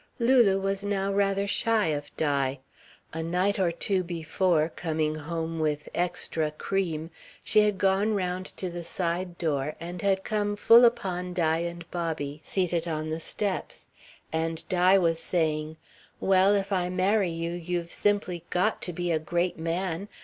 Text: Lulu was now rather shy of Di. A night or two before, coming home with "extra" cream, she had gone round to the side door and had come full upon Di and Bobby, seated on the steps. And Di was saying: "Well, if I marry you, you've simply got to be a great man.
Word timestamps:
Lulu 0.17 0.59
was 0.59 0.83
now 0.83 1.13
rather 1.13 1.45
shy 1.45 1.85
of 1.89 2.09
Di. 2.17 2.57
A 3.13 3.21
night 3.21 3.59
or 3.59 3.71
two 3.71 4.03
before, 4.03 4.67
coming 4.75 5.13
home 5.13 5.59
with 5.59 5.87
"extra" 5.93 6.49
cream, 6.49 7.11
she 7.43 7.59
had 7.59 7.77
gone 7.77 8.15
round 8.15 8.47
to 8.57 8.71
the 8.71 8.83
side 8.83 9.37
door 9.37 9.75
and 9.79 10.01
had 10.01 10.23
come 10.23 10.55
full 10.55 10.85
upon 10.85 11.33
Di 11.35 11.59
and 11.59 11.85
Bobby, 11.91 12.41
seated 12.43 12.87
on 12.87 13.11
the 13.11 13.19
steps. 13.19 13.89
And 14.33 14.67
Di 14.69 14.97
was 14.97 15.19
saying: 15.19 15.77
"Well, 16.19 16.55
if 16.55 16.71
I 16.71 16.89
marry 16.89 17.29
you, 17.29 17.51
you've 17.51 17.91
simply 17.91 18.43
got 18.49 18.81
to 18.81 18.93
be 18.93 19.11
a 19.11 19.19
great 19.19 19.59
man. 19.59 20.09